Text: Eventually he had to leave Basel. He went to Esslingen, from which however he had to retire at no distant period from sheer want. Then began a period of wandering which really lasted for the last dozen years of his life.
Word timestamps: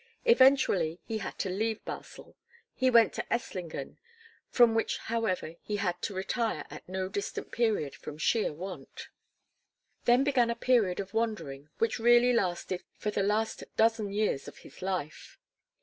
Eventually 0.25 0.99
he 1.05 1.19
had 1.19 1.37
to 1.37 1.47
leave 1.51 1.85
Basel. 1.85 2.35
He 2.73 2.89
went 2.89 3.13
to 3.13 3.31
Esslingen, 3.31 3.99
from 4.49 4.73
which 4.73 4.97
however 4.97 5.53
he 5.61 5.75
had 5.77 6.01
to 6.01 6.15
retire 6.15 6.65
at 6.71 6.89
no 6.89 7.07
distant 7.07 7.51
period 7.51 7.93
from 7.93 8.17
sheer 8.17 8.51
want. 8.51 9.09
Then 10.05 10.23
began 10.23 10.49
a 10.49 10.55
period 10.55 10.99
of 10.99 11.13
wandering 11.13 11.69
which 11.77 11.99
really 11.99 12.33
lasted 12.33 12.83
for 12.97 13.11
the 13.11 13.21
last 13.21 13.63
dozen 13.77 14.11
years 14.11 14.47
of 14.47 14.57
his 14.65 14.81
life. 14.81 15.37